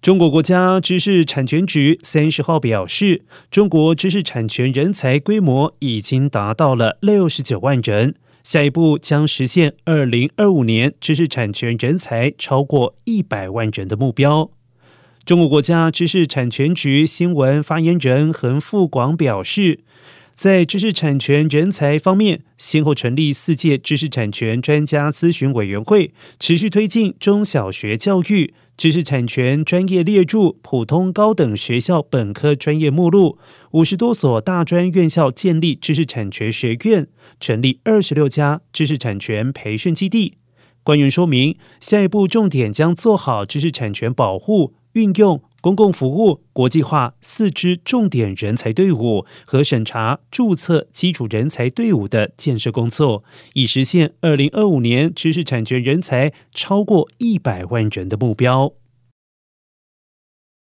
[0.00, 8.14] 中国国家知识产权局三十号表示，中国知识产权人才规模已经达到了六十九万人，
[8.44, 14.50] 下一步将实现二零二五年知识产权人才超过一百万人的目标。
[15.24, 19.80] 中国国家知识产权局新闻发言人横富广表示。
[20.38, 33.36] 在知识产权人才方面，先后成立四届知识产权专家咨询委员会，持续推进中小学教育知识产权专业列入普通高等学校本科专业目录。
[33.72, 37.08] 五十多所大专院校建立知识产权学院，
[37.40, 40.34] 成立二十六家知识产权培训基地。
[40.84, 45.42] 官员说明，下一步重点将做好知识产权保护运用。
[45.60, 58.72] 公共服务国际化四支重点人才队伍和审查注册基础人才队伍的建设工作，以实现二零二五年知识产权人才超过一百万人的目标。